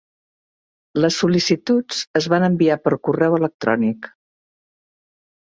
Les 1.03 1.17
sol·licituds 1.23 1.99
es 2.21 2.29
van 2.35 2.47
enviar 2.49 2.79
per 2.87 2.93
correu 3.09 3.37
electrònic. 3.41 4.11